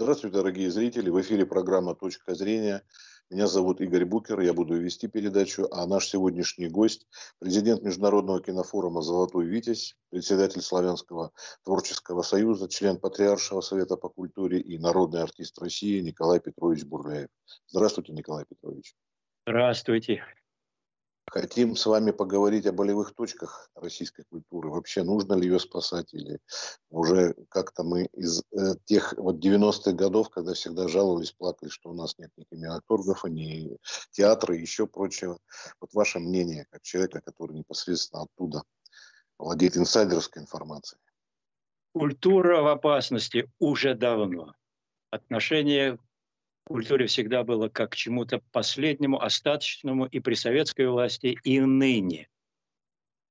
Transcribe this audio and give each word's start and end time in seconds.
Здравствуйте, 0.00 0.38
дорогие 0.38 0.70
зрители. 0.70 1.10
В 1.10 1.20
эфире 1.20 1.44
программа 1.44 1.94
«Точка 1.94 2.34
зрения». 2.34 2.82
Меня 3.28 3.46
зовут 3.46 3.82
Игорь 3.82 4.06
Букер, 4.06 4.40
я 4.40 4.54
буду 4.54 4.74
вести 4.74 5.08
передачу, 5.08 5.68
а 5.70 5.86
наш 5.86 6.08
сегодняшний 6.08 6.68
гость– 6.68 7.06
президент 7.38 7.82
Международного 7.82 8.42
кинофорума 8.42 9.02
«Золотой 9.02 9.44
Витязь», 9.44 9.94
председатель 10.08 10.62
Славянского 10.62 11.32
творческого 11.64 12.22
союза, 12.22 12.66
член 12.66 12.96
Патриаршего 12.98 13.60
совета 13.60 13.98
по 13.98 14.08
культуре 14.08 14.58
и 14.58 14.78
народный 14.78 15.22
артист 15.22 15.58
России 15.58 16.00
Николай 16.00 16.40
Петрович 16.40 16.82
Бурляев. 16.84 17.28
Здравствуйте, 17.66 18.14
Николай 18.14 18.46
Петрович. 18.48 18.94
Здравствуйте. 19.46 20.24
Хотим 21.26 21.76
с 21.76 21.86
вами 21.86 22.10
поговорить 22.10 22.66
о 22.66 22.72
болевых 22.72 23.14
точках 23.14 23.70
российской 23.76 24.24
культуры. 24.24 24.68
Вообще 24.68 25.04
нужно 25.04 25.34
ли 25.34 25.48
ее 25.48 25.60
спасать 25.60 26.12
или 26.12 26.40
уже 26.90 27.34
как-то 27.48 27.84
мы 27.84 28.06
из 28.06 28.42
э, 28.50 28.74
тех 28.84 29.14
вот 29.16 29.36
90-х 29.36 29.92
годов, 29.92 30.30
когда 30.30 30.54
всегда 30.54 30.88
жаловались, 30.88 31.30
плакали, 31.30 31.68
что 31.68 31.90
у 31.90 31.94
нас 31.94 32.18
нет 32.18 32.30
ни 32.36 32.44
кинематографа, 32.44 33.28
ни 33.28 33.76
театра 34.10 34.56
и 34.56 34.60
еще 34.60 34.88
прочего. 34.88 35.38
Вот 35.80 35.92
ваше 35.92 36.18
мнение, 36.18 36.66
как 36.70 36.82
человека, 36.82 37.20
который 37.20 37.56
непосредственно 37.56 38.22
оттуда 38.22 38.64
владеет 39.38 39.76
инсайдерской 39.76 40.42
информацией. 40.42 41.00
Культура 41.92 42.62
в 42.62 42.66
опасности 42.66 43.50
уже 43.58 43.94
давно. 43.94 44.54
Отношение 45.10 45.98
культуре 46.70 47.06
всегда 47.06 47.42
было 47.42 47.68
как 47.68 47.90
к 47.90 47.96
чему-то 47.96 48.40
последнему, 48.52 49.20
остаточному 49.20 50.06
и 50.06 50.20
при 50.20 50.34
советской 50.34 50.86
власти, 50.86 51.36
и 51.42 51.58
ныне. 51.58 52.28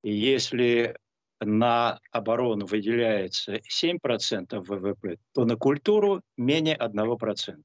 И 0.03 0.11
если 0.11 0.97
на 1.39 2.01
оборону 2.11 2.65
выделяется 2.65 3.55
7% 3.59 4.59
ВВП, 4.59 5.19
то 5.33 5.45
на 5.45 5.55
культуру 5.55 6.21
менее 6.35 6.75
1%. 6.75 7.63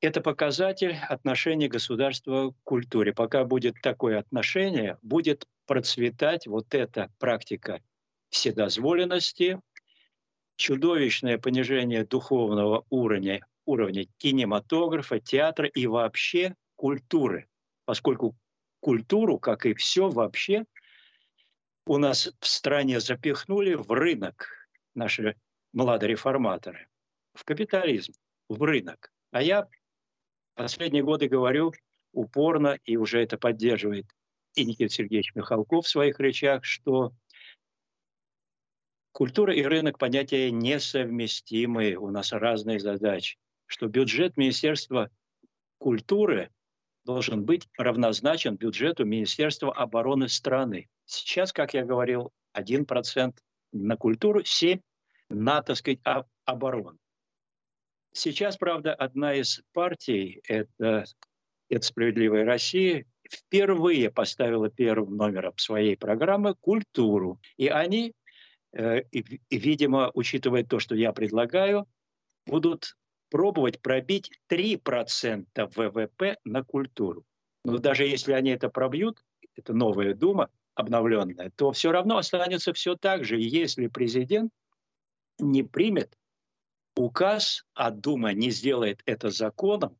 Это 0.00 0.20
показатель 0.20 0.96
отношения 1.08 1.68
государства 1.68 2.50
к 2.50 2.54
культуре. 2.64 3.12
Пока 3.12 3.44
будет 3.44 3.76
такое 3.80 4.18
отношение, 4.18 4.98
будет 5.02 5.46
процветать 5.66 6.48
вот 6.48 6.74
эта 6.74 7.12
практика 7.20 7.80
вседозволенности, 8.30 9.60
чудовищное 10.56 11.38
понижение 11.38 12.04
духовного 12.04 12.84
уровня 12.90 13.46
уровня 13.70 14.06
кинематографа, 14.18 15.20
театра 15.20 15.68
и 15.68 15.86
вообще 15.86 16.54
культуры. 16.76 17.48
Поскольку 17.84 18.36
культуру, 18.80 19.38
как 19.38 19.66
и 19.66 19.74
все 19.74 20.08
вообще, 20.08 20.64
у 21.86 21.98
нас 21.98 22.32
в 22.40 22.46
стране 22.46 23.00
запихнули 23.00 23.74
в 23.74 23.90
рынок 23.90 24.48
наши 24.94 25.36
младореформаторы, 25.72 26.88
в 27.34 27.44
капитализм, 27.44 28.12
в 28.48 28.62
рынок. 28.62 29.12
А 29.30 29.42
я 29.42 29.68
последние 30.54 31.02
годы 31.02 31.28
говорю 31.28 31.72
упорно, 32.12 32.78
и 32.84 32.96
уже 32.96 33.22
это 33.22 33.38
поддерживает 33.38 34.06
и 34.54 34.64
Никита 34.64 34.92
Сергеевич 34.92 35.34
Михалков 35.34 35.86
в 35.86 35.88
своих 35.88 36.18
речах, 36.18 36.64
что 36.64 37.12
культура 39.12 39.54
и 39.54 39.62
рынок 39.62 39.98
понятия 39.98 40.50
несовместимые, 40.50 41.96
у 41.98 42.10
нас 42.10 42.32
разные 42.32 42.80
задачи 42.80 43.38
что 43.70 43.86
бюджет 43.86 44.36
Министерства 44.36 45.10
культуры 45.78 46.50
должен 47.04 47.44
быть 47.44 47.68
равнозначен 47.78 48.56
бюджету 48.56 49.04
Министерства 49.04 49.72
обороны 49.72 50.28
страны. 50.28 50.88
Сейчас, 51.06 51.52
как 51.52 51.72
я 51.74 51.84
говорил, 51.84 52.32
1% 52.56 53.34
на 53.72 53.96
культуру, 53.96 54.40
7% 54.40 54.82
на, 55.28 55.62
так 55.62 55.76
сказать, 55.76 56.00
оборону. 56.44 56.98
Сейчас, 58.12 58.56
правда, 58.56 58.92
одна 58.92 59.34
из 59.34 59.62
партий, 59.72 60.40
это, 60.48 61.04
это 61.68 61.86
«Справедливая 61.86 62.44
Россия», 62.44 63.06
впервые 63.30 64.10
поставила 64.10 64.68
первым 64.68 65.16
номером 65.16 65.56
своей 65.56 65.96
программы 65.96 66.56
культуру. 66.56 67.40
И 67.56 67.68
они, 67.68 68.14
э, 68.72 69.02
видимо, 69.48 70.10
учитывая 70.14 70.64
то, 70.64 70.80
что 70.80 70.96
я 70.96 71.12
предлагаю, 71.12 71.86
будут 72.46 72.96
пробовать 73.30 73.80
пробить 73.80 74.30
3% 74.50 75.46
ВВП 75.74 76.36
на 76.44 76.64
культуру. 76.64 77.24
Но 77.64 77.78
даже 77.78 78.04
если 78.04 78.32
они 78.32 78.50
это 78.50 78.68
пробьют, 78.68 79.22
это 79.56 79.72
новая 79.74 80.14
Дума 80.14 80.50
обновленная, 80.74 81.50
то 81.56 81.72
все 81.72 81.92
равно 81.92 82.16
останется 82.18 82.72
все 82.72 82.96
так 82.96 83.24
же. 83.24 83.40
Если 83.40 83.86
президент 83.86 84.52
не 85.38 85.62
примет 85.62 86.16
указ, 86.96 87.64
а 87.74 87.90
Дума 87.90 88.32
не 88.32 88.50
сделает 88.50 89.02
это 89.04 89.30
законом, 89.30 89.96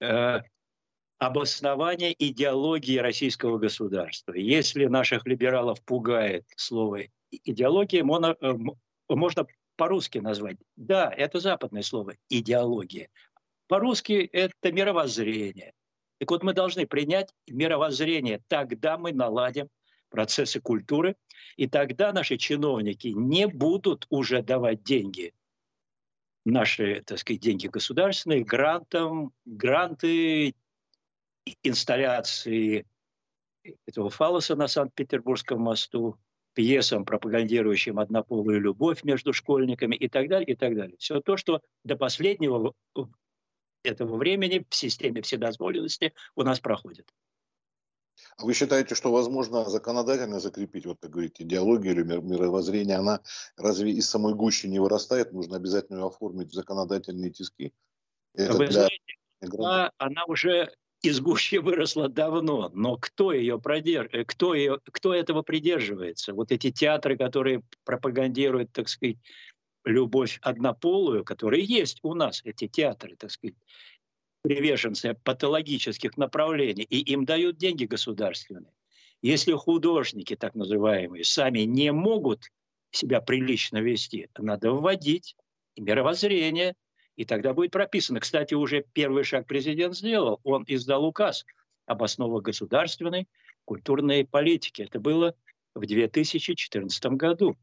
э, 0.00 0.40
обоснование 1.18 2.14
идеологии 2.18 2.98
российского 2.98 3.58
государства. 3.58 4.32
Если 4.32 4.86
наших 4.86 5.26
либералов 5.26 5.82
пугает 5.84 6.44
слово 6.56 7.04
идеология, 7.30 8.02
можно, 8.02 8.36
э, 8.40 8.54
можно 9.08 9.46
по-русски 9.80 10.18
назвать. 10.18 10.58
Да, 10.76 11.10
это 11.10 11.40
западное 11.40 11.80
слово 11.80 12.12
идеология. 12.28 13.08
По-русски 13.66 14.28
это 14.30 14.70
мировоззрение. 14.72 15.72
Так 16.18 16.30
вот, 16.30 16.42
мы 16.42 16.52
должны 16.52 16.86
принять 16.86 17.30
мировоззрение. 17.48 18.42
Тогда 18.48 18.98
мы 18.98 19.14
наладим 19.14 19.70
процессы 20.10 20.60
культуры, 20.60 21.16
и 21.56 21.66
тогда 21.66 22.12
наши 22.12 22.36
чиновники 22.36 23.08
не 23.08 23.46
будут 23.46 24.04
уже 24.10 24.42
давать 24.42 24.82
деньги, 24.82 25.32
наши, 26.44 27.00
так 27.00 27.18
сказать, 27.18 27.40
деньги 27.40 27.66
государственные, 27.66 28.44
грантам, 28.44 29.32
гранты, 29.46 30.54
инсталляции 31.62 32.84
этого 33.86 34.10
фалоса 34.10 34.56
на 34.56 34.68
Санкт-Петербургском 34.68 35.58
мосту, 35.58 36.18
пьесам, 36.60 37.06
пропагандирующим 37.06 37.98
однополую 37.98 38.60
любовь 38.60 39.02
между 39.02 39.32
школьниками 39.32 39.96
и 39.96 40.08
так 40.08 40.28
далее, 40.28 40.48
и 40.48 40.54
так 40.54 40.76
далее. 40.76 40.94
Все 40.98 41.22
то, 41.22 41.38
что 41.38 41.62
до 41.84 41.96
последнего 41.96 42.74
этого 43.82 44.16
времени 44.18 44.66
в 44.68 44.74
системе 44.74 45.22
вседозволенности 45.22 46.12
у 46.34 46.42
нас 46.42 46.60
проходит. 46.60 47.08
А 48.36 48.44
вы 48.44 48.52
считаете, 48.52 48.94
что 48.94 49.10
возможно 49.10 49.64
законодательно 49.64 50.38
закрепить, 50.38 50.84
вот 50.84 50.98
как 51.00 51.10
говорите, 51.10 51.44
идеологию 51.44 51.94
или 51.94 52.02
мировоззрение, 52.02 52.96
она 52.96 53.22
разве 53.56 53.92
из 53.92 54.10
самой 54.10 54.34
гущи 54.34 54.66
не 54.66 54.80
вырастает? 54.80 55.32
Нужно 55.32 55.56
обязательно 55.56 56.00
ее 56.00 56.06
оформить 56.08 56.50
в 56.50 56.54
законодательные 56.54 57.30
тиски? 57.30 57.72
Это 58.34 58.52
Вы 58.52 58.66
для... 58.66 58.72
знаете, 58.72 59.00
она, 59.40 59.92
она 59.96 60.24
уже 60.26 60.70
из 61.02 61.20
гущи 61.20 61.56
выросла 61.56 62.08
давно, 62.08 62.70
но 62.74 62.96
кто 62.96 63.32
ее 63.32 63.58
продерж... 63.60 64.08
Э, 64.12 64.24
кто, 64.24 64.54
ее... 64.54 64.78
кто 64.84 65.14
этого 65.14 65.42
придерживается? 65.42 66.34
Вот 66.34 66.52
эти 66.52 66.70
театры, 66.70 67.16
которые 67.16 67.62
пропагандируют, 67.84 68.72
так 68.72 68.88
сказать, 68.88 69.16
любовь 69.84 70.38
однополую, 70.42 71.24
которые 71.24 71.64
есть 71.64 72.00
у 72.02 72.14
нас, 72.14 72.42
эти 72.44 72.68
театры, 72.68 73.16
так 73.16 73.30
сказать, 73.30 73.56
приверженцы 74.42 75.14
патологических 75.24 76.16
направлений, 76.16 76.84
и 76.84 76.98
им 76.98 77.24
дают 77.24 77.56
деньги 77.56 77.84
государственные. 77.84 78.72
Если 79.22 79.52
художники, 79.52 80.36
так 80.36 80.54
называемые, 80.54 81.24
сами 81.24 81.60
не 81.60 81.92
могут 81.92 82.48
себя 82.90 83.20
прилично 83.20 83.78
вести, 83.78 84.28
надо 84.38 84.72
вводить 84.72 85.36
мировоззрение, 85.76 86.74
и 87.20 87.26
тогда 87.26 87.52
будет 87.52 87.70
прописано. 87.70 88.18
Кстати, 88.18 88.54
уже 88.54 88.82
первый 88.94 89.24
шаг 89.24 89.46
президент 89.46 89.94
сделал. 89.94 90.40
Он 90.42 90.64
издал 90.66 91.04
указ 91.04 91.44
об 91.84 92.02
основах 92.02 92.42
государственной 92.44 93.28
культурной 93.66 94.24
политики. 94.24 94.80
Это 94.80 95.00
было 95.00 95.34
в 95.74 95.84
2014 95.84 97.04
году. 97.18 97.58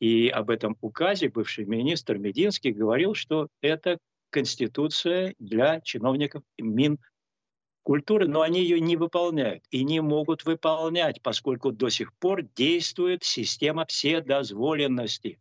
И 0.00 0.28
об 0.28 0.50
этом 0.50 0.76
указе 0.80 1.28
бывший 1.28 1.64
министр 1.64 2.18
Мединский 2.18 2.72
говорил, 2.72 3.14
что 3.14 3.46
это 3.60 3.98
конституция 4.30 5.36
для 5.38 5.80
чиновников 5.80 6.42
Минкультуры, 6.58 8.26
но 8.26 8.40
они 8.40 8.62
ее 8.62 8.80
не 8.80 8.96
выполняют 8.96 9.62
и 9.70 9.84
не 9.84 10.00
могут 10.00 10.44
выполнять, 10.44 11.22
поскольку 11.22 11.70
до 11.70 11.88
сих 11.88 12.12
пор 12.14 12.42
действует 12.42 13.22
система 13.22 13.86
вседозволенности 13.86 15.38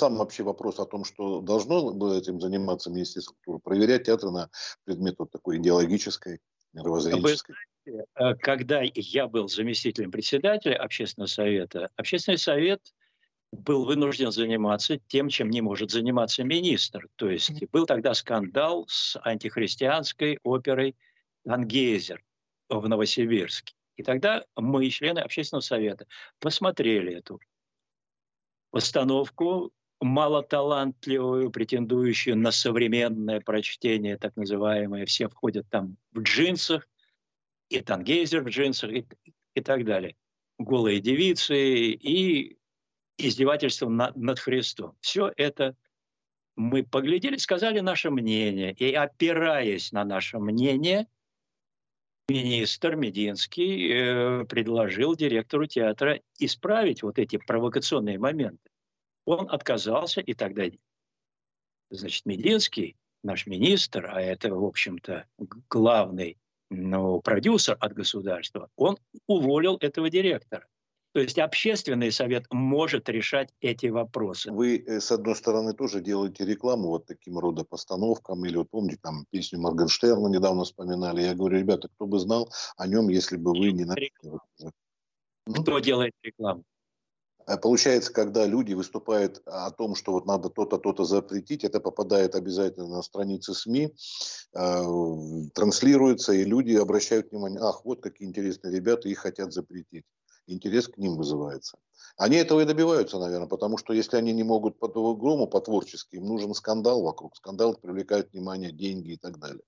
сам 0.00 0.16
вообще 0.16 0.42
вопрос 0.42 0.80
о 0.80 0.86
том, 0.86 1.04
что 1.04 1.42
должно 1.42 1.92
было 1.92 2.18
этим 2.18 2.40
заниматься 2.40 2.90
Министерство 2.90 3.34
культуры, 3.34 3.58
проверять 3.60 4.04
театры 4.04 4.30
на 4.30 4.50
предмет 4.84 5.16
вот 5.18 5.30
такой 5.30 5.58
идеологической, 5.58 6.40
мировоззренческой. 6.72 7.54
Вы 7.84 7.92
знаете, 7.92 8.06
э, 8.14 8.34
когда 8.36 8.80
я 8.94 9.28
был 9.28 9.48
заместителем 9.48 10.10
председателя 10.10 10.76
общественного 10.76 11.28
совета, 11.28 11.90
общественный 11.96 12.38
совет 12.38 12.80
был 13.52 13.84
вынужден 13.84 14.32
заниматься 14.32 14.98
тем, 15.08 15.28
чем 15.28 15.50
не 15.50 15.60
может 15.60 15.90
заниматься 15.90 16.44
министр. 16.44 17.08
То 17.16 17.28
есть 17.28 17.68
был 17.70 17.84
тогда 17.84 18.14
скандал 18.14 18.86
с 18.88 19.20
антихристианской 19.22 20.38
оперой 20.42 20.96
«Тангейзер» 21.44 22.24
в 22.70 22.88
Новосибирске. 22.88 23.74
И 23.96 24.02
тогда 24.02 24.44
мы, 24.56 24.88
члены 24.88 25.18
общественного 25.18 25.60
совета, 25.60 26.06
посмотрели 26.38 27.16
эту 27.16 27.38
постановку 28.70 29.72
малоталантливую, 30.00 31.50
претендующую 31.50 32.36
на 32.36 32.52
современное 32.52 33.40
прочтение, 33.40 34.16
так 34.16 34.36
называемое. 34.36 35.06
Все 35.06 35.28
входят 35.28 35.68
там 35.68 35.96
в 36.12 36.20
джинсах, 36.20 36.88
и 37.68 37.80
Тангейзер 37.80 38.42
в 38.42 38.48
джинсах, 38.48 38.90
и, 38.92 39.06
и 39.54 39.60
так 39.60 39.84
далее. 39.84 40.16
Голые 40.58 41.00
девицы 41.00 41.56
и 41.56 42.56
издевательство 43.18 43.88
над, 43.88 44.16
над 44.16 44.38
Христом. 44.38 44.96
Все 45.00 45.32
это 45.36 45.76
мы 46.56 46.82
поглядели, 46.82 47.36
сказали 47.36 47.80
наше 47.80 48.10
мнение. 48.10 48.72
И 48.72 48.92
опираясь 48.92 49.92
на 49.92 50.04
наше 50.04 50.38
мнение, 50.38 51.06
министр 52.28 52.96
Мединский 52.96 53.90
э, 53.90 54.44
предложил 54.46 55.14
директору 55.14 55.66
театра 55.66 56.20
исправить 56.38 57.02
вот 57.02 57.18
эти 57.18 57.36
провокационные 57.36 58.18
моменты. 58.18 58.70
Он 59.24 59.48
отказался, 59.50 60.20
и 60.20 60.34
тогда, 60.34 60.64
значит, 61.90 62.26
Мединский, 62.26 62.96
наш 63.22 63.46
министр, 63.46 64.06
а 64.06 64.20
это, 64.20 64.54
в 64.54 64.64
общем-то, 64.64 65.26
главный 65.68 66.38
ну, 66.70 67.20
продюсер 67.20 67.76
от 67.80 67.92
государства, 67.92 68.68
он 68.76 68.98
уволил 69.26 69.76
этого 69.76 70.08
директора. 70.08 70.66
То 71.12 71.18
есть 71.18 71.38
общественный 71.40 72.12
совет 72.12 72.44
может 72.50 73.08
решать 73.08 73.50
эти 73.60 73.86
вопросы. 73.86 74.52
Вы, 74.52 74.78
э, 74.78 75.00
с 75.00 75.10
одной 75.10 75.34
стороны, 75.34 75.72
тоже 75.72 76.00
делаете 76.00 76.44
рекламу 76.44 76.88
вот 76.88 77.06
таким 77.06 77.36
рода 77.36 77.64
постановкам. 77.64 78.44
Или 78.44 78.56
вот 78.56 78.70
помните, 78.70 79.00
там 79.02 79.26
песню 79.30 79.58
Моргенштерна 79.58 80.28
недавно 80.28 80.62
вспоминали. 80.62 81.22
Я 81.22 81.34
говорю, 81.34 81.58
ребята, 81.58 81.88
кто 81.88 82.06
бы 82.06 82.20
знал 82.20 82.48
о 82.76 82.86
нем, 82.86 83.08
если 83.08 83.36
бы 83.36 83.50
вы 83.50 83.72
не... 83.72 83.84
Кто 85.62 85.80
делает 85.80 86.12
рекламу? 86.22 86.62
А 87.50 87.56
получается, 87.56 88.12
когда 88.12 88.46
люди 88.46 88.74
выступают 88.74 89.42
о 89.44 89.72
том, 89.72 89.96
что 89.96 90.12
вот 90.12 90.24
надо 90.24 90.50
то-то, 90.50 90.78
то-то 90.78 91.04
запретить, 91.04 91.64
это 91.64 91.80
попадает 91.80 92.36
обязательно 92.36 92.86
на 92.86 93.02
страницы 93.02 93.54
СМИ, 93.54 93.92
э, 94.54 94.82
транслируется, 95.52 96.32
и 96.32 96.44
люди 96.44 96.76
обращают 96.76 97.32
внимание, 97.32 97.58
ах, 97.60 97.84
вот 97.84 98.02
какие 98.02 98.28
интересные 98.28 98.72
ребята, 98.72 99.08
их 99.08 99.18
хотят 99.18 99.52
запретить. 99.52 100.04
Интерес 100.46 100.86
к 100.86 100.96
ним 100.96 101.16
вызывается. 101.16 101.78
Они 102.16 102.36
этого 102.36 102.60
и 102.60 102.66
добиваются, 102.66 103.18
наверное, 103.18 103.48
потому 103.48 103.78
что 103.78 103.92
если 103.94 104.16
они 104.16 104.32
не 104.32 104.44
могут 104.44 104.78
по-другому, 104.78 105.48
по-творчески, 105.48 106.16
им 106.16 106.26
нужен 106.26 106.54
скандал 106.54 107.02
вокруг. 107.02 107.34
Скандал 107.34 107.74
привлекает 107.74 108.30
внимание, 108.32 108.70
деньги 108.70 109.14
и 109.14 109.16
так 109.16 109.40
далее. 109.40 109.64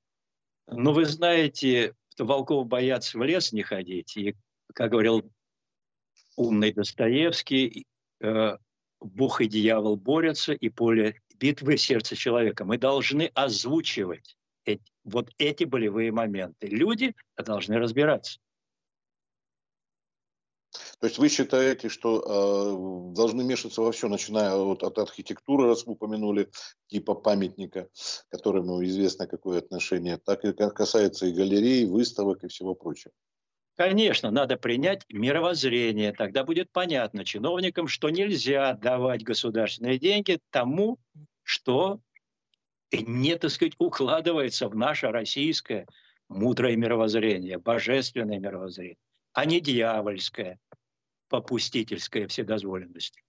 Ну, 0.68 0.92
вы 0.92 1.04
знаете, 1.04 1.96
волков 2.16 2.68
боятся 2.68 3.18
в 3.18 3.24
лес 3.24 3.50
не 3.52 3.64
ходить. 3.64 4.16
И, 4.16 4.36
как 4.72 4.92
говорил 4.92 5.24
умный 6.36 6.72
Достоевский, 6.72 7.86
э, 8.20 8.56
Бог 9.00 9.40
и 9.40 9.46
дьявол 9.46 9.96
борются, 9.96 10.52
и 10.52 10.68
поле 10.68 11.20
битвы 11.38 11.76
сердца 11.76 12.14
человека. 12.14 12.64
Мы 12.64 12.78
должны 12.78 13.30
озвучивать 13.34 14.36
эти, 14.64 14.82
вот 15.04 15.30
эти 15.38 15.64
болевые 15.64 16.12
моменты. 16.12 16.68
Люди 16.68 17.14
должны 17.36 17.78
разбираться. 17.78 18.38
То 21.00 21.06
есть 21.06 21.18
вы 21.18 21.28
считаете, 21.28 21.88
что 21.88 23.12
э, 23.12 23.14
должны 23.14 23.44
мешаться 23.44 23.82
во 23.82 23.92
все, 23.92 24.08
начиная 24.08 24.54
от, 24.54 24.82
от 24.82 24.98
архитектуры, 24.98 25.66
раз 25.66 25.84
вы 25.84 25.92
упомянули, 25.92 26.50
типа 26.86 27.14
памятника, 27.14 27.88
которому 28.30 28.82
известно 28.84 29.26
какое 29.26 29.58
отношение, 29.58 30.16
так 30.16 30.44
и 30.44 30.52
касается 30.52 31.26
и 31.26 31.32
галерей, 31.32 31.84
выставок 31.84 32.44
и 32.44 32.48
всего 32.48 32.74
прочего. 32.74 33.12
Конечно, 33.76 34.30
надо 34.30 34.56
принять 34.56 35.04
мировоззрение. 35.08 36.12
Тогда 36.12 36.44
будет 36.44 36.70
понятно 36.72 37.24
чиновникам, 37.24 37.88
что 37.88 38.10
нельзя 38.10 38.74
давать 38.74 39.24
государственные 39.24 39.98
деньги 39.98 40.38
тому, 40.50 40.98
что 41.42 42.00
не, 42.92 43.36
так 43.38 43.50
сказать, 43.50 43.74
укладывается 43.78 44.68
в 44.68 44.76
наше 44.76 45.08
российское 45.08 45.86
мудрое 46.28 46.76
мировоззрение, 46.76 47.58
божественное 47.58 48.38
мировоззрение, 48.38 48.98
а 49.32 49.46
не 49.46 49.60
дьявольское, 49.60 50.58
попустительское 51.28 52.28
вседозволенности. 52.28 53.22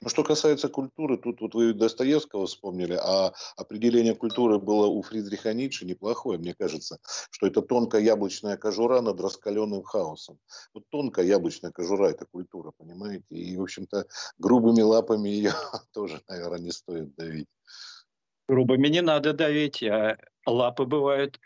Ну, 0.00 0.08
что 0.08 0.22
касается 0.22 0.68
культуры, 0.68 1.16
тут 1.16 1.40
вот 1.40 1.54
вы 1.54 1.72
Достоевского 1.74 2.46
вспомнили, 2.46 2.94
а 2.94 3.32
определение 3.56 4.14
культуры 4.14 4.58
было 4.58 4.86
у 4.86 5.02
Фридриха 5.02 5.52
Ницше 5.52 5.84
неплохое, 5.86 6.38
мне 6.38 6.54
кажется, 6.54 6.98
что 7.30 7.46
это 7.46 7.62
тонкая 7.62 8.02
яблочная 8.02 8.56
кожура 8.56 9.00
над 9.00 9.20
раскаленным 9.20 9.82
хаосом. 9.82 10.38
Вот 10.72 10.84
тонкая 10.90 11.24
яблочная 11.24 11.72
кожура– 11.72 12.06
это 12.10 12.26
культура, 12.26 12.72
понимаете? 12.76 13.24
И, 13.30 13.56
в 13.56 13.62
общем-то, 13.62 14.06
грубыми 14.38 14.82
лапами 14.82 15.28
ее 15.28 15.52
тоже, 15.92 16.20
наверное, 16.28 16.60
не 16.60 16.70
стоит 16.70 17.14
давить. 17.16 17.48
Грубыми 18.48 18.88
не 18.88 19.02
надо 19.02 19.32
давить, 19.32 19.82
а 19.82 20.16
лапы 20.46 20.84
бывают 20.84 21.38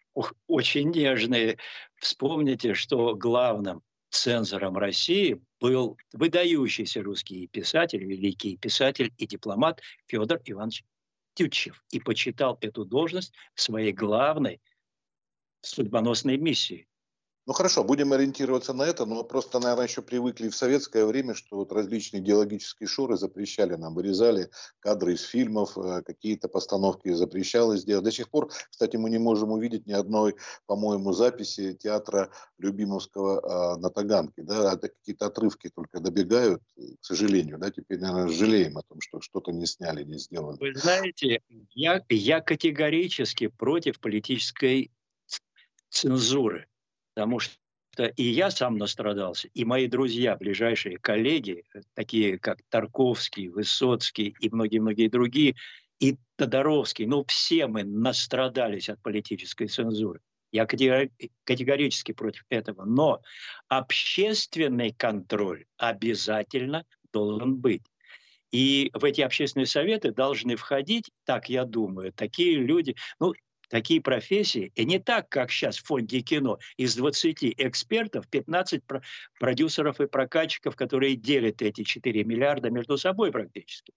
очень 0.47 0.91
нежные. 0.91 1.59
Вспомните, 1.97 2.75
что 2.75 3.15
главным 3.15 3.83
цензором 4.11 4.77
России 4.77 5.41
был 5.63 5.97
выдающийся 6.13 7.05
русский 7.05 7.47
писатель, 7.47 8.05
великий 8.05 8.57
писатель 8.57 9.15
и 9.17 9.29
дипломат 9.29 9.81
Федор 10.09 10.41
Иванович 10.45 10.85
Тютчев 11.35 11.85
и 11.93 12.01
почитал 12.01 12.59
эту 12.61 12.85
должность 12.85 13.33
своей 13.55 13.93
главной 13.93 14.61
судьбоносной 15.61 16.37
миссией. 16.37 16.89
Ну 17.45 17.55
хорошо, 17.55 17.83
будем 17.83 18.13
ориентироваться 18.13 18.73
на 18.73 18.85
это, 18.85 19.05
но 19.05 19.25
просто, 19.25 19.59
наверное, 19.59 19.89
еще 19.89 20.01
привыкли 20.01 20.49
в 20.49 20.55
советское 20.55 21.05
время, 21.05 21.35
что 21.35 21.57
вот 21.57 21.73
различные 21.73 22.23
идеологические 22.23 22.87
шоры 22.87 23.17
запрещали 23.17 23.75
нам, 23.75 23.95
вырезали 23.95 24.49
кадры 24.79 25.15
из 25.15 25.23
фильмов, 25.23 25.77
э, 25.77 26.03
какие-то 26.03 26.47
постановки 26.47 27.13
запрещалось 27.13 27.85
делать. 27.85 28.05
До 28.05 28.13
сих 28.13 28.31
пор, 28.31 28.53
кстати, 28.71 28.97
мы 28.97 29.11
не 29.11 29.19
можем 29.19 29.51
увидеть 29.51 29.87
ни 29.87 29.93
одной, 29.93 30.37
по-моему, 30.67 31.13
записи 31.13 31.75
театра 31.75 32.31
Любимовского 32.59 33.75
э, 33.75 33.81
на 33.81 33.91
Таганке. 33.91 34.43
Да? 34.45 34.75
Это 34.75 34.91
какие-то 34.91 35.27
отрывки 35.27 35.69
только 35.75 35.99
добегают, 35.99 36.63
к 36.77 37.05
сожалению. 37.05 37.59
Да? 37.59 37.73
Теперь, 37.73 37.99
наверное, 37.99 38.29
жалеем 38.29 38.79
о 38.79 38.83
том, 38.83 39.01
что 39.01 39.21
что-то 39.21 39.51
не 39.51 39.67
сняли, 39.67 40.05
не 40.05 40.19
сделали. 40.19 40.59
Вы 40.61 40.79
знаете, 40.79 41.41
я, 41.75 42.05
я 42.09 42.41
категорически 42.41 43.49
против 43.49 43.99
политической 43.99 44.93
цензуры 45.91 46.69
потому 47.15 47.39
что 47.39 47.57
и 48.17 48.23
я 48.23 48.51
сам 48.51 48.79
настрадался, 48.79 49.49
и 49.53 49.65
мои 49.67 49.87
друзья, 49.87 50.37
ближайшие 50.37 50.99
коллеги, 50.99 51.65
э, 51.75 51.81
такие 51.95 52.39
как 52.39 52.59
Тарковский, 52.71 53.49
Высоцкий 53.49 54.35
и 54.41 54.49
многие-многие 54.49 55.09
другие, 55.09 55.57
и 56.01 56.17
Тодоровский, 56.37 57.07
ну 57.07 57.25
все 57.29 57.67
мы 57.67 57.85
настрадались 57.85 58.89
от 58.89 59.01
политической 59.03 59.67
цензуры. 59.67 60.21
Я 60.53 60.67
категорически 60.67 62.13
против 62.13 62.45
этого. 62.51 62.85
Но 62.85 63.23
общественный 63.69 64.93
контроль 64.93 65.65
обязательно 65.79 66.85
должен 67.11 67.57
быть. 67.57 67.83
И 68.51 68.91
в 68.93 69.03
эти 69.05 69.23
общественные 69.23 69.67
советы 69.67 70.13
должны 70.13 70.57
входить, 70.57 71.11
так 71.25 71.49
я 71.49 71.65
думаю, 71.65 72.13
такие 72.13 72.57
люди, 72.59 72.95
ну, 73.19 73.33
такие 73.73 74.03
профессии, 74.03 74.71
и 74.75 74.85
не 74.85 74.99
так, 74.99 75.31
как 75.31 75.51
сейчас 75.51 75.79
в 75.79 75.87
фонде 75.87 76.21
кино, 76.21 76.59
из 76.77 76.95
20 76.95 77.55
экспертов 77.57 78.29
15 78.29 78.83
продюсеров 79.41 79.99
и 79.99 80.07
прокатчиков, 80.07 80.77
которые 80.77 81.17
делят 81.17 81.63
эти 81.63 81.83
4 81.83 82.23
миллиарда 82.23 82.69
между 82.69 82.99
собой 82.99 83.33
практически. 83.33 83.95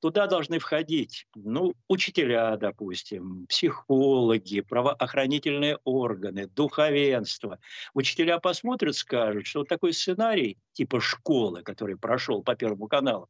Туда 0.00 0.26
должны 0.26 0.58
входить 0.58 1.26
ну, 1.34 1.74
учителя, 1.86 2.56
допустим, 2.56 3.46
психологи, 3.46 4.62
правоохранительные 4.62 5.78
органы, 5.84 6.46
духовенство. 6.46 7.58
Учителя 7.92 8.38
посмотрят, 8.38 8.96
скажут, 8.96 9.46
что 9.46 9.64
такой 9.64 9.92
сценарий 9.92 10.56
типа 10.72 11.00
школы, 11.00 11.62
который 11.62 11.98
прошел 11.98 12.42
по 12.42 12.56
Первому 12.56 12.88
каналу, 12.88 13.28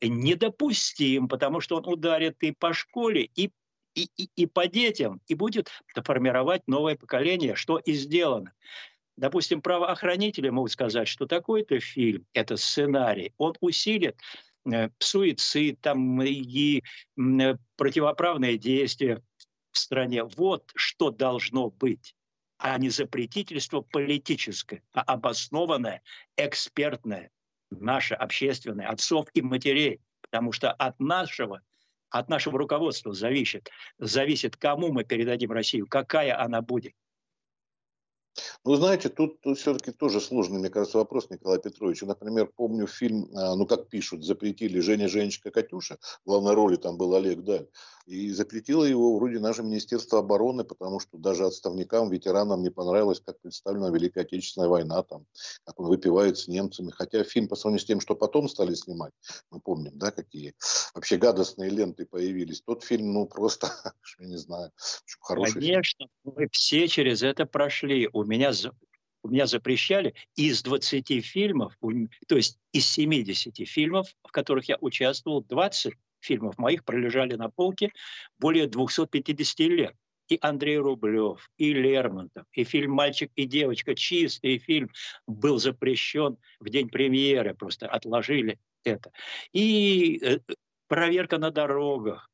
недопустим, 0.00 1.26
потому 1.26 1.60
что 1.60 1.78
он 1.78 1.92
ударит 1.92 2.36
и 2.42 2.52
по 2.52 2.72
школе, 2.72 3.28
и 3.34 3.50
и, 3.96 4.10
и, 4.16 4.30
и 4.36 4.46
по 4.46 4.68
детям, 4.68 5.20
и 5.26 5.34
будет 5.34 5.70
формировать 6.04 6.62
новое 6.68 6.96
поколение, 6.96 7.56
что 7.56 7.78
и 7.78 7.94
сделано. 7.94 8.52
Допустим, 9.16 9.62
правоохранители 9.62 10.50
могут 10.50 10.72
сказать, 10.72 11.08
что 11.08 11.26
такой-то 11.26 11.80
фильм, 11.80 12.26
это 12.34 12.56
сценарий, 12.56 13.32
он 13.38 13.54
усилит 13.60 14.20
э, 14.70 14.90
суицид 14.98 15.80
там, 15.80 16.22
и 16.22 16.82
э, 17.18 17.54
противоправные 17.76 18.58
действия 18.58 19.22
в 19.72 19.78
стране. 19.78 20.22
Вот 20.24 20.70
что 20.76 21.10
должно 21.10 21.70
быть 21.70 22.14
а 22.58 22.78
не 22.78 22.88
запретительство 22.88 23.82
политическое, 23.82 24.82
а 24.92 25.02
обоснованное, 25.02 26.02
экспертное, 26.38 27.30
наше 27.70 28.14
общественное, 28.14 28.88
отцов 28.88 29.26
и 29.34 29.42
матерей. 29.42 30.00
Потому 30.22 30.52
что 30.52 30.72
от 30.72 30.98
нашего 30.98 31.60
от 32.10 32.28
нашего 32.28 32.58
руководства 32.58 33.12
зависит, 33.12 33.70
зависит, 33.98 34.56
кому 34.56 34.92
мы 34.92 35.04
передадим 35.04 35.52
Россию, 35.52 35.86
какая 35.88 36.40
она 36.40 36.62
будет. 36.62 36.94
Ну, 38.64 38.74
знаете, 38.74 39.08
тут, 39.08 39.38
все-таки 39.56 39.92
тоже 39.92 40.20
сложный, 40.20 40.58
мне 40.58 40.68
кажется, 40.68 40.98
вопрос, 40.98 41.30
Николай 41.30 41.58
Петрович. 41.58 42.02
Например, 42.02 42.50
помню 42.54 42.86
фильм, 42.86 43.30
а, 43.34 43.54
ну, 43.54 43.66
как 43.66 43.88
пишут, 43.88 44.24
запретили 44.24 44.80
Женя, 44.80 45.08
Женечка, 45.08 45.50
Катюша. 45.50 45.98
В 46.24 46.28
главной 46.28 46.54
роли 46.54 46.76
там 46.76 46.96
был 46.96 47.14
Олег 47.14 47.42
Даль. 47.42 47.66
И 48.06 48.30
запретило 48.30 48.84
его 48.84 49.16
вроде 49.16 49.40
наше 49.40 49.64
Министерство 49.64 50.20
обороны, 50.20 50.62
потому 50.62 51.00
что 51.00 51.18
даже 51.18 51.44
отставникам, 51.44 52.08
ветеранам 52.08 52.62
не 52.62 52.70
понравилось, 52.70 53.20
как 53.24 53.40
представлена 53.40 53.90
Великая 53.90 54.20
Отечественная 54.20 54.68
война, 54.68 55.02
там, 55.02 55.26
как 55.64 55.80
он 55.80 55.86
выпивает 55.86 56.38
с 56.38 56.46
немцами. 56.46 56.92
Хотя 56.92 57.24
фильм 57.24 57.48
по 57.48 57.56
сравнению 57.56 57.82
с 57.82 57.86
тем, 57.86 58.00
что 58.00 58.14
потом 58.14 58.48
стали 58.48 58.74
снимать, 58.74 59.12
мы 59.50 59.60
помним, 59.60 59.98
да, 59.98 60.12
какие 60.12 60.54
вообще 60.94 61.16
гадостные 61.16 61.68
ленты 61.68 62.06
появились. 62.06 62.60
Тот 62.60 62.84
фильм, 62.84 63.12
ну, 63.12 63.26
просто, 63.26 63.72
я 64.20 64.26
не 64.26 64.36
знаю, 64.36 64.70
хороший 65.20 65.54
Конечно, 65.54 66.06
мы 66.22 66.48
все 66.52 66.86
через 66.86 67.22
это 67.24 67.44
прошли. 67.44 68.08
У 68.12 68.22
меня 68.26 68.52
у 69.22 69.28
меня 69.28 69.46
запрещали 69.46 70.14
из 70.36 70.62
20 70.62 71.24
фильмов, 71.24 71.76
то 72.28 72.36
есть 72.36 72.58
из 72.72 72.86
70 72.86 73.68
фильмов, 73.68 74.08
в 74.22 74.30
которых 74.30 74.68
я 74.68 74.76
участвовал, 74.80 75.42
20 75.42 75.94
фильмов 76.20 76.58
моих 76.58 76.84
пролежали 76.84 77.34
на 77.34 77.50
полке 77.50 77.90
более 78.38 78.68
250 78.68 79.58
лет. 79.60 79.94
И 80.28 80.38
Андрей 80.40 80.78
Рублев, 80.78 81.48
и 81.56 81.72
Лермонтов, 81.72 82.46
и 82.52 82.64
фильм 82.64 82.92
«Мальчик 82.92 83.30
и 83.36 83.44
девочка», 83.44 83.94
чистый 83.94 84.58
фильм, 84.58 84.90
был 85.28 85.58
запрещен 85.58 86.36
в 86.58 86.68
день 86.68 86.88
премьеры, 86.88 87.54
просто 87.54 87.86
отложили 87.86 88.58
это. 88.82 89.12
И 89.52 90.18
э, 90.20 90.40
проверка 90.88 91.38
на 91.38 91.52
дорогах, 91.52 92.28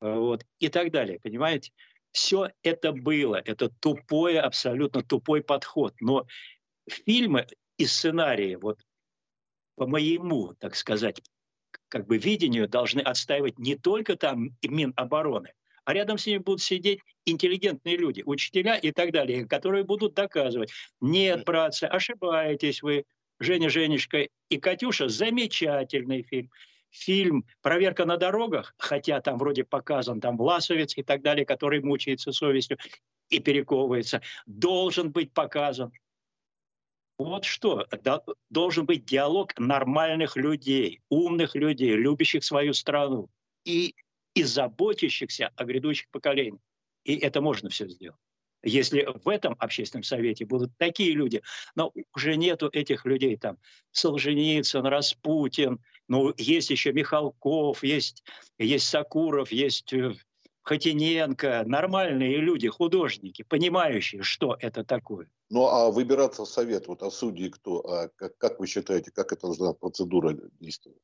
вот, 0.00 0.44
и 0.60 0.68
так 0.68 0.92
далее, 0.92 1.18
понимаете? 1.20 1.72
Все 2.14 2.50
это 2.62 2.92
было, 2.92 3.42
это 3.44 3.68
тупой, 3.80 4.38
абсолютно 4.38 5.02
тупой 5.02 5.42
подход. 5.42 5.96
Но 5.98 6.28
фильмы 6.88 7.48
и 7.76 7.86
сценарии, 7.86 8.54
вот 8.54 8.78
по 9.74 9.88
моему, 9.88 10.54
так 10.60 10.76
сказать, 10.76 11.20
как 11.88 12.06
бы 12.06 12.16
видению 12.16 12.68
должны 12.68 13.00
отстаивать 13.00 13.58
не 13.58 13.74
только 13.74 14.14
там 14.14 14.50
Минобороны, 14.62 15.54
а 15.84 15.92
рядом 15.92 16.16
с 16.16 16.26
ними 16.26 16.38
будут 16.38 16.62
сидеть 16.62 17.00
интеллигентные 17.24 17.96
люди, 17.96 18.22
учителя 18.24 18.76
и 18.76 18.92
так 18.92 19.10
далее, 19.10 19.44
которые 19.44 19.82
будут 19.82 20.14
доказывать, 20.14 20.70
нет, 21.00 21.44
братцы, 21.44 21.82
ошибаетесь 21.84 22.80
вы, 22.80 23.06
Женя, 23.40 23.70
Женечка 23.70 24.28
и 24.50 24.58
Катюша, 24.58 25.08
замечательный 25.08 26.22
фильм. 26.22 26.48
Фильм 26.94 27.44
«Проверка 27.60 28.04
на 28.04 28.16
дорогах», 28.16 28.72
хотя 28.78 29.20
там 29.20 29.36
вроде 29.36 29.64
показан 29.64 30.20
там 30.20 30.36
Власовец 30.36 30.96
и 30.96 31.02
так 31.02 31.22
далее, 31.22 31.44
который 31.44 31.80
мучается 31.82 32.30
совестью 32.30 32.78
и 33.30 33.40
перековывается, 33.40 34.22
должен 34.46 35.10
быть 35.10 35.32
показан. 35.32 35.90
Вот 37.18 37.44
что, 37.44 37.84
должен 38.48 38.86
быть 38.86 39.04
диалог 39.04 39.58
нормальных 39.58 40.36
людей, 40.36 41.00
умных 41.08 41.56
людей, 41.56 41.96
любящих 41.96 42.44
свою 42.44 42.72
страну 42.72 43.28
и, 43.64 43.96
и 44.34 44.44
заботящихся 44.44 45.50
о 45.56 45.64
грядущих 45.64 46.08
поколениях. 46.10 46.62
И 47.02 47.16
это 47.16 47.40
можно 47.40 47.70
все 47.70 47.88
сделать. 47.88 48.20
Если 48.62 49.06
в 49.24 49.28
этом 49.28 49.56
общественном 49.58 50.04
совете 50.04 50.46
будут 50.46 50.76
такие 50.78 51.12
люди, 51.12 51.42
но 51.74 51.92
уже 52.14 52.36
нету 52.36 52.68
этих 52.72 53.04
людей 53.04 53.36
там, 53.36 53.58
Солженицын, 53.90 54.86
Распутин, 54.86 55.80
ну, 56.08 56.32
есть 56.36 56.70
еще 56.70 56.92
Михалков, 56.92 57.82
есть, 57.82 58.22
есть 58.58 58.88
Сакуров, 58.88 59.52
есть 59.52 59.92
э, 59.92 60.14
Хотиненко, 60.62 61.64
нормальные 61.66 62.38
люди, 62.38 62.68
художники, 62.68 63.42
понимающие, 63.42 64.22
что 64.22 64.56
это 64.58 64.84
такое. 64.84 65.28
Ну, 65.50 65.66
а 65.66 65.90
выбираться 65.90 66.44
в 66.44 66.48
совет, 66.48 66.86
вот, 66.86 67.02
а 67.02 67.10
судьи 67.10 67.50
кто? 67.50 67.80
А 67.80 68.08
как, 68.16 68.36
как 68.38 68.60
вы 68.60 68.66
считаете, 68.66 69.10
как 69.10 69.32
эта 69.32 69.42
должна 69.42 69.74
процедура 69.74 70.36
действовать? 70.60 70.98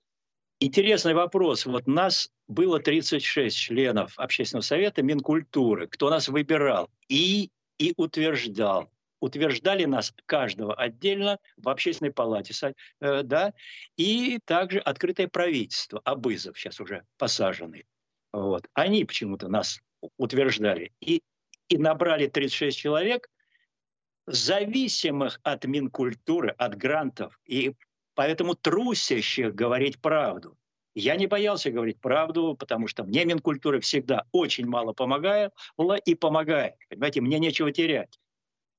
Интересный 0.60 1.14
вопрос. 1.14 1.64
Вот 1.64 1.86
нас 1.86 2.30
было 2.46 2.80
36 2.80 3.56
членов 3.56 4.18
общественного 4.18 4.62
совета 4.62 5.02
Минкультуры. 5.02 5.88
Кто 5.88 6.10
нас 6.10 6.28
выбирал 6.28 6.90
и, 7.08 7.50
и 7.78 7.94
утверждал? 7.96 8.90
Утверждали 9.20 9.84
нас 9.84 10.14
каждого 10.26 10.74
отдельно 10.74 11.38
в 11.56 11.68
общественной 11.68 12.12
палате, 12.12 12.54
э, 13.00 13.22
да, 13.22 13.52
и 13.96 14.38
также 14.44 14.78
открытое 14.78 15.28
правительство, 15.28 16.00
Абызов 16.04 16.58
сейчас 16.58 16.80
уже 16.80 17.04
посаженный. 17.18 17.86
Вот. 18.32 18.66
Они 18.74 19.04
почему-то 19.04 19.48
нас 19.48 19.80
утверждали. 20.16 20.92
И, 21.00 21.22
и 21.68 21.78
набрали 21.78 22.26
36 22.26 22.78
человек, 22.78 23.28
зависимых 24.26 25.40
от 25.42 25.64
Минкультуры, 25.64 26.50
от 26.50 26.76
грантов, 26.76 27.38
и 27.44 27.74
поэтому 28.14 28.54
трусящих 28.54 29.54
говорить 29.54 30.00
правду. 30.00 30.56
Я 30.94 31.16
не 31.16 31.26
боялся 31.26 31.70
говорить 31.70 32.00
правду, 32.00 32.56
потому 32.58 32.88
что 32.88 33.04
мне 33.04 33.24
Минкультура 33.24 33.80
всегда 33.80 34.24
очень 34.32 34.66
мало 34.66 34.92
помогает 34.92 35.52
и 36.04 36.14
помогает. 36.14 36.74
Понимаете, 36.88 37.20
мне 37.20 37.38
нечего 37.38 37.70
терять. 37.70 38.18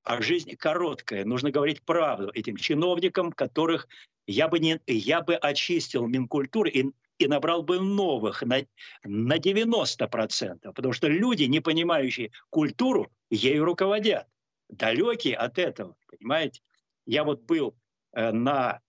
А 0.03 0.21
жизнь 0.21 0.55
короткая, 0.55 1.25
нужно 1.25 1.51
говорить 1.51 1.83
правду 1.83 2.31
этим 2.33 2.55
чиновникам, 2.55 3.31
которых 3.31 3.87
я 4.25 4.47
бы, 4.47 4.59
не, 4.59 4.79
я 4.87 5.21
бы 5.21 5.35
очистил 5.35 6.07
Минкультуры 6.07 6.69
и 6.69 6.91
и 7.21 7.27
набрал 7.27 7.61
бы 7.61 7.79
новых 7.79 8.41
на, 8.41 8.65
на 9.03 9.37
90%, 9.37 10.73
потому 10.73 10.93
что 10.93 11.07
люди, 11.07 11.43
не 11.43 11.59
понимающие 11.59 12.31
культуру, 12.49 13.11
ею 13.29 13.63
руководят, 13.63 14.25
далекие 14.69 15.35
от 15.35 15.59
этого, 15.59 15.95
понимаете? 16.07 16.61
Я 17.05 17.23
вот 17.23 17.43
был 17.43 17.75
э, 18.13 18.31
на 18.31 18.81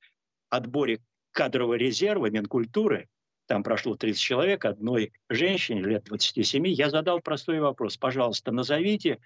отборе 0.49 1.01
кадрового 1.33 1.75
резерва 1.75 2.31
Минкультуры, 2.31 3.09
там 3.47 3.63
прошло 3.63 3.97
30 3.97 4.21
человек, 4.21 4.65
одной 4.65 5.13
женщине 5.29 5.83
лет 5.83 6.05
27, 6.05 6.69
я 6.69 6.91
задал 6.91 7.21
простой 7.21 7.61
вопрос. 7.61 7.97
Пожалуйста, 7.97 8.53
назовите 8.53 9.19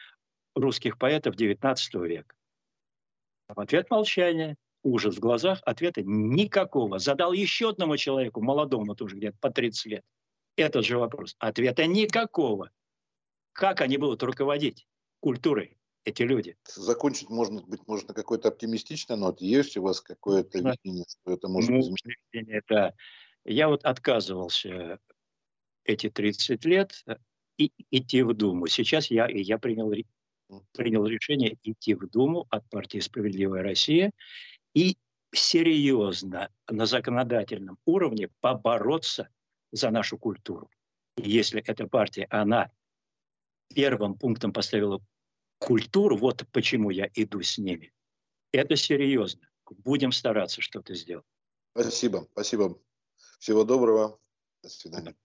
русских 0.57 0.99
поэтов 0.99 1.37
XIX 1.37 1.77
века. 2.07 2.35
В 3.49 3.61
ответ 3.61 3.91
молчание 3.91 4.57
ужас 4.83 5.17
в 5.17 5.21
глазах, 5.21 5.61
ответа 5.65 6.03
никакого. 6.03 6.99
Задал 6.99 7.33
еще 7.33 7.71
одному 7.71 7.97
человеку, 7.97 8.41
молодому 8.41 8.95
тоже 8.95 9.17
где-то 9.17 9.37
по 9.41 9.51
30 9.51 9.87
лет, 9.87 10.05
этот 10.57 10.85
же 10.85 10.99
вопрос. 10.99 11.37
Ответа 11.39 11.87
никакого. 11.87 12.71
Как 13.53 13.81
они 13.81 13.99
будут 13.99 14.23
руководить 14.23 14.87
культурой, 15.21 15.79
эти 16.05 16.23
люди? 16.23 16.57
Закончить, 16.65 17.29
можно 17.29 17.63
быть, 17.63 17.87
можно 17.87 18.15
какой-то 18.15 18.49
оптимистичной 18.49 19.17
ноте. 19.17 19.47
Есть 19.47 19.77
у 19.77 19.83
вас 19.83 20.01
какое-то 20.01 20.63
да. 20.63 20.73
видение, 20.73 21.05
что 21.09 21.33
это 21.33 21.49
может 21.49 21.71
ну, 21.71 21.81
изменить? 21.81 22.19
Это... 22.33 22.95
Я 23.45 23.69
вот 23.69 23.85
отказывался 23.85 24.99
эти 25.85 26.11
30 26.11 26.65
лет 26.65 27.05
и, 27.59 27.73
идти 27.91 28.23
в 28.23 28.35
Думу. 28.35 28.67
Сейчас 28.67 29.11
я, 29.11 29.29
я 29.29 29.59
принял, 29.59 29.93
принял 30.73 31.07
решение 31.07 31.59
идти 31.63 31.95
в 31.95 32.09
Думу 32.09 32.47
от 32.51 32.69
партии 32.69 32.99
«Справедливая 32.99 33.63
Россия» 33.63 34.13
и 34.75 34.97
серьезно 35.33 36.51
на 36.69 36.87
законодательном 36.87 37.79
уровне 37.85 38.29
побороться 38.41 39.29
за 39.73 39.91
нашу 39.91 40.19
культуру. 40.19 40.71
И 41.17 41.29
если 41.31 41.63
эта 41.63 41.87
партия, 41.87 42.27
она 42.31 42.71
первым 43.75 44.17
пунктом 44.17 44.53
поставила 44.53 45.01
культуру, 45.59 46.17
вот 46.17 46.45
почему 46.53 46.91
я 46.91 47.09
иду 47.15 47.43
с 47.43 47.59
ними. 47.59 47.93
Это 48.53 48.77
серьезно. 48.77 49.49
Будем 49.69 50.13
стараться 50.13 50.63
что-то 50.63 50.95
сделать. 50.95 51.27
Спасибо, 51.73 52.27
спасибо. 52.33 52.79
Всего 53.39 53.65
доброго. 53.65 54.19
До 54.63 54.69
свидания. 54.69 55.17